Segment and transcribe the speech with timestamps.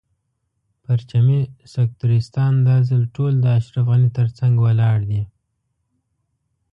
[0.83, 1.41] پرچمي
[1.73, 5.21] سکتریستان دا ځل ټول د اشرف غني تر څنګ ولاړ دي.